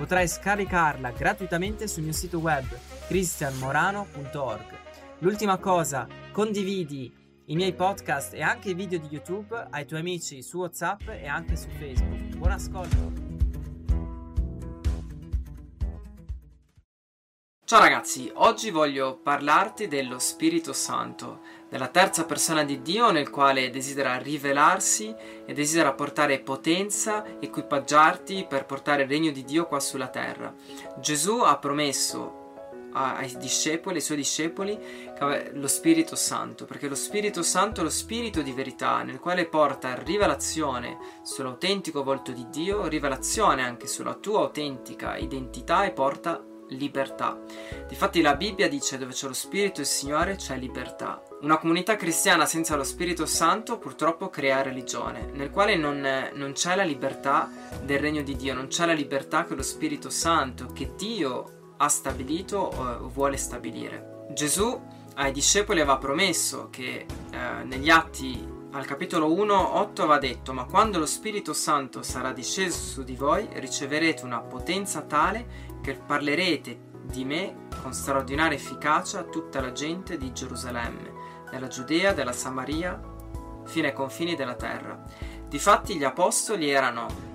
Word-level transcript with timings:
Potrai 0.00 0.26
scaricarla 0.26 1.10
gratuitamente 1.10 1.86
sul 1.86 2.04
mio 2.04 2.14
sito 2.14 2.38
web 2.38 2.64
cristianmorano.org. 3.06 4.78
L'ultima 5.18 5.58
cosa, 5.58 6.06
condividi 6.32 7.14
i 7.44 7.54
miei 7.54 7.74
podcast 7.74 8.32
e 8.32 8.40
anche 8.40 8.70
i 8.70 8.74
video 8.74 8.98
di 8.98 9.08
YouTube 9.10 9.66
ai 9.68 9.84
tuoi 9.84 10.00
amici 10.00 10.42
su 10.42 10.56
WhatsApp 10.56 11.06
e 11.06 11.26
anche 11.26 11.54
su 11.54 11.68
Facebook. 11.78 12.34
Buon 12.34 12.50
ascolto! 12.50 13.12
Ciao 17.66 17.80
ragazzi, 17.80 18.30
oggi 18.36 18.70
voglio 18.70 19.18
parlarti 19.18 19.86
dello 19.86 20.18
Spirito 20.18 20.72
Santo, 20.72 21.42
della 21.70 21.86
terza 21.86 22.24
persona 22.24 22.64
di 22.64 22.82
Dio 22.82 23.10
nel 23.12 23.30
quale 23.30 23.70
desidera 23.70 24.18
rivelarsi 24.18 25.14
e 25.46 25.52
desidera 25.54 25.92
portare 25.92 26.40
potenza, 26.40 27.24
equipaggiarti 27.40 28.44
per 28.48 28.66
portare 28.66 29.04
il 29.04 29.08
regno 29.08 29.30
di 29.30 29.44
Dio 29.44 29.66
qua 29.66 29.80
sulla 29.80 30.08
terra. 30.08 30.52
Gesù 30.98 31.38
ha 31.38 31.56
promesso 31.56 32.38
ai 32.92 33.36
discepoli, 33.38 33.96
ai 33.96 34.00
suoi 34.02 34.16
discepoli, 34.16 34.78
lo 35.52 35.68
Spirito 35.68 36.16
Santo, 36.16 36.64
perché 36.64 36.88
lo 36.88 36.96
Spirito 36.96 37.42
Santo 37.42 37.80
è 37.80 37.84
lo 37.84 37.90
Spirito 37.90 38.42
di 38.42 38.52
verità, 38.52 39.02
nel 39.02 39.20
quale 39.20 39.46
porta 39.46 39.94
rivelazione 39.94 40.98
sull'autentico 41.22 42.02
volto 42.02 42.32
di 42.32 42.48
Dio, 42.50 42.88
rivelazione 42.88 43.62
anche 43.62 43.86
sulla 43.86 44.14
tua 44.14 44.40
autentica 44.40 45.16
identità 45.16 45.84
e 45.84 45.92
porta 45.92 46.44
libertà. 46.70 47.38
Difatti 47.88 48.20
la 48.20 48.36
Bibbia 48.36 48.68
dice 48.68 48.98
dove 48.98 49.12
c'è 49.12 49.26
lo 49.26 49.32
Spirito 49.32 49.76
del 49.76 49.86
Signore 49.86 50.36
c'è 50.36 50.56
libertà. 50.56 51.22
Una 51.42 51.58
comunità 51.58 51.96
cristiana 51.96 52.46
senza 52.46 52.76
lo 52.76 52.84
Spirito 52.84 53.26
Santo 53.26 53.78
purtroppo 53.78 54.28
crea 54.28 54.62
religione, 54.62 55.30
nel 55.32 55.50
quale 55.50 55.76
non, 55.76 56.06
non 56.34 56.52
c'è 56.52 56.74
la 56.74 56.82
libertà 56.82 57.48
del 57.82 57.98
regno 57.98 58.22
di 58.22 58.36
Dio, 58.36 58.54
non 58.54 58.68
c'è 58.68 58.86
la 58.86 58.92
libertà 58.92 59.44
che 59.44 59.54
lo 59.54 59.62
Spirito 59.62 60.10
Santo, 60.10 60.66
che 60.72 60.92
Dio 60.96 61.74
ha 61.78 61.88
stabilito 61.88 62.58
o 62.58 63.08
vuole 63.08 63.36
stabilire. 63.36 64.26
Gesù 64.32 64.80
ai 65.14 65.32
discepoli 65.32 65.80
aveva 65.80 65.98
promesso 65.98 66.68
che 66.70 67.06
eh, 67.30 67.64
negli 67.64 67.90
atti 67.90 68.58
al 68.72 68.86
capitolo 68.86 69.32
1, 69.32 69.78
8 69.78 70.06
va 70.06 70.18
detto, 70.18 70.52
ma 70.52 70.64
quando 70.64 70.98
lo 71.00 71.06
Spirito 71.06 71.52
Santo 71.52 72.02
sarà 72.02 72.32
disceso 72.32 72.78
su 72.78 73.02
di 73.02 73.16
voi, 73.16 73.48
riceverete 73.54 74.24
una 74.24 74.40
potenza 74.40 75.00
tale 75.02 75.69
che 75.80 75.94
parlerete 75.94 76.88
di 77.02 77.24
me 77.24 77.68
con 77.82 77.92
straordinaria 77.92 78.56
efficacia 78.56 79.20
a 79.20 79.24
tutta 79.24 79.60
la 79.60 79.72
gente 79.72 80.16
di 80.16 80.32
Gerusalemme, 80.32 81.12
della 81.50 81.68
Giudea, 81.68 82.12
della 82.12 82.32
Samaria, 82.32 83.00
fino 83.64 83.86
ai 83.86 83.92
confini 83.92 84.36
della 84.36 84.54
terra. 84.54 85.02
Difatti 85.48 85.96
gli 85.96 86.04
apostoli 86.04 86.70
erano 86.70 87.29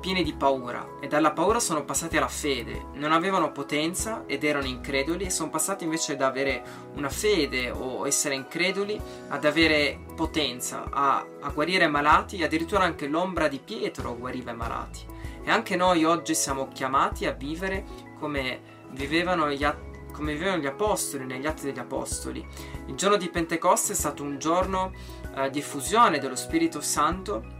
pieni 0.00 0.22
di 0.22 0.32
paura 0.32 0.96
e 0.98 1.06
dalla 1.06 1.32
paura 1.32 1.60
sono 1.60 1.84
passati 1.84 2.16
alla 2.16 2.28
fede, 2.28 2.86
non 2.94 3.12
avevano 3.12 3.52
potenza 3.52 4.24
ed 4.26 4.44
erano 4.44 4.66
increduli 4.66 5.26
e 5.26 5.30
sono 5.30 5.50
passati 5.50 5.84
invece 5.84 6.16
da 6.16 6.26
avere 6.26 6.62
una 6.94 7.10
fede 7.10 7.70
o 7.70 8.06
essere 8.06 8.34
increduli 8.34 9.00
ad 9.28 9.44
avere 9.44 9.98
potenza, 10.16 10.88
a, 10.90 11.24
a 11.40 11.50
guarire 11.50 11.86
malati, 11.86 12.42
addirittura 12.42 12.82
anche 12.82 13.06
l'ombra 13.06 13.46
di 13.48 13.60
Pietro 13.62 14.16
guariva 14.16 14.50
i 14.50 14.56
malati. 14.56 15.00
E 15.44 15.50
anche 15.50 15.76
noi 15.76 16.04
oggi 16.04 16.34
siamo 16.34 16.68
chiamati 16.68 17.26
a 17.26 17.32
vivere 17.32 17.84
come 18.18 18.60
vivevano 18.90 19.50
gli, 19.50 19.66
come 20.12 20.32
vivevano 20.32 20.62
gli 20.62 20.66
apostoli 20.66 21.24
negli 21.24 21.46
atti 21.46 21.64
degli 21.64 21.78
apostoli. 21.78 22.46
Il 22.86 22.94
giorno 22.94 23.16
di 23.16 23.28
Pentecoste 23.28 23.92
è 23.92 23.96
stato 23.96 24.22
un 24.22 24.38
giorno 24.38 24.92
eh, 25.36 25.50
di 25.50 25.62
fusione 25.62 26.18
dello 26.18 26.36
Spirito 26.36 26.80
Santo 26.80 27.58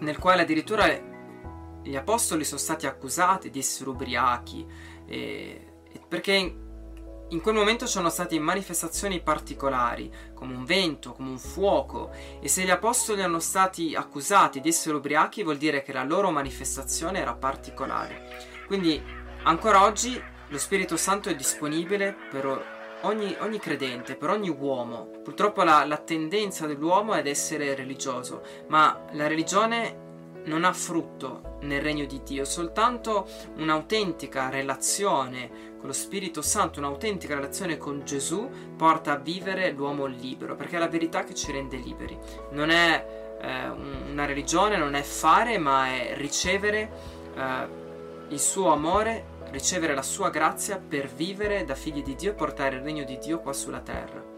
nel 0.00 0.18
quale 0.18 0.42
addirittura 0.42 1.10
gli 1.82 1.96
apostoli 1.96 2.44
sono 2.44 2.60
stati 2.60 2.86
accusati 2.86 3.50
di 3.50 3.58
essere 3.58 3.90
ubriachi 3.90 4.66
eh, 5.06 5.66
perché 6.08 6.32
in, 6.32 6.54
in 7.28 7.40
quel 7.40 7.54
momento 7.54 7.86
c'erano 7.86 8.10
state 8.10 8.38
manifestazioni 8.38 9.22
particolari, 9.22 10.12
come 10.34 10.54
un 10.54 10.64
vento, 10.64 11.12
come 11.12 11.30
un 11.30 11.38
fuoco, 11.38 12.10
e 12.40 12.48
se 12.48 12.62
gli 12.62 12.70
apostoli 12.70 13.22
hanno 13.22 13.40
stati 13.40 13.94
accusati 13.94 14.60
di 14.60 14.68
essere 14.68 14.96
ubriachi 14.96 15.42
vuol 15.42 15.56
dire 15.56 15.82
che 15.82 15.92
la 15.92 16.04
loro 16.04 16.30
manifestazione 16.30 17.20
era 17.20 17.34
particolare. 17.34 18.50
Quindi 18.66 19.02
ancora 19.44 19.84
oggi 19.84 20.22
lo 20.48 20.58
Spirito 20.58 20.98
Santo 20.98 21.30
è 21.30 21.34
disponibile 21.34 22.14
per 22.30 23.00
ogni, 23.02 23.34
ogni 23.40 23.58
credente, 23.58 24.16
per 24.16 24.28
ogni 24.28 24.50
uomo. 24.50 25.10
Purtroppo 25.22 25.62
la, 25.62 25.84
la 25.86 25.96
tendenza 25.96 26.66
dell'uomo 26.66 27.14
è 27.14 27.20
ad 27.20 27.26
essere 27.26 27.74
religioso, 27.74 28.42
ma 28.68 29.04
la 29.12 29.26
religione 29.26 30.01
non 30.44 30.64
ha 30.64 30.72
frutto 30.72 31.58
nel 31.60 31.80
regno 31.80 32.04
di 32.04 32.22
Dio, 32.22 32.44
soltanto 32.44 33.26
un'autentica 33.56 34.48
relazione 34.48 35.70
con 35.78 35.86
lo 35.88 35.92
Spirito 35.92 36.42
Santo, 36.42 36.78
un'autentica 36.78 37.34
relazione 37.34 37.76
con 37.76 38.02
Gesù 38.04 38.48
porta 38.76 39.12
a 39.12 39.18
vivere 39.18 39.70
l'uomo 39.72 40.06
libero, 40.06 40.54
perché 40.54 40.76
è 40.76 40.78
la 40.78 40.88
verità 40.88 41.24
che 41.24 41.34
ci 41.34 41.50
rende 41.52 41.76
liberi. 41.76 42.16
Non 42.50 42.70
è 42.70 43.36
eh, 43.40 43.68
una 43.68 44.24
religione, 44.24 44.76
non 44.76 44.94
è 44.94 45.02
fare, 45.02 45.58
ma 45.58 45.88
è 45.88 46.14
ricevere 46.16 46.90
eh, 47.34 47.80
il 48.28 48.40
suo 48.40 48.72
amore, 48.72 49.30
ricevere 49.50 49.94
la 49.94 50.02
sua 50.02 50.30
grazia 50.30 50.78
per 50.78 51.08
vivere 51.08 51.64
da 51.64 51.74
figli 51.74 52.02
di 52.02 52.14
Dio 52.14 52.30
e 52.30 52.34
portare 52.34 52.76
il 52.76 52.82
regno 52.82 53.04
di 53.04 53.18
Dio 53.18 53.40
qua 53.40 53.52
sulla 53.52 53.80
terra. 53.80 54.30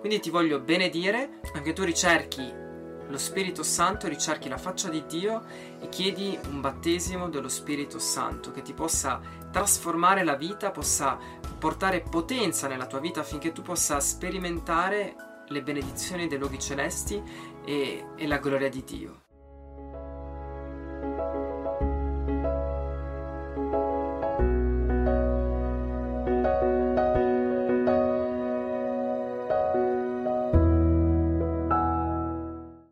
Quindi 0.00 0.18
ti 0.18 0.30
voglio 0.30 0.58
benedire, 0.58 1.40
anche 1.54 1.72
tu 1.72 1.84
ricerchi 1.84 2.70
lo 3.08 3.18
Spirito 3.18 3.62
Santo, 3.62 4.08
ricerchi 4.08 4.48
la 4.48 4.58
faccia 4.58 4.88
di 4.88 5.04
Dio 5.06 5.42
e 5.80 5.88
chiedi 5.88 6.38
un 6.48 6.60
battesimo 6.60 7.28
dello 7.28 7.48
Spirito 7.48 7.98
Santo 7.98 8.50
che 8.52 8.62
ti 8.62 8.72
possa 8.72 9.20
trasformare 9.50 10.24
la 10.24 10.34
vita, 10.34 10.70
possa 10.70 11.18
portare 11.58 12.00
potenza 12.00 12.68
nella 12.68 12.86
tua 12.86 13.00
vita 13.00 13.20
affinché 13.20 13.52
tu 13.52 13.62
possa 13.62 14.00
sperimentare 14.00 15.14
le 15.48 15.62
benedizioni 15.62 16.26
dei 16.26 16.38
luoghi 16.38 16.58
celesti 16.58 17.22
e, 17.64 18.06
e 18.16 18.26
la 18.26 18.38
gloria 18.38 18.68
di 18.68 18.82
Dio. 18.84 19.20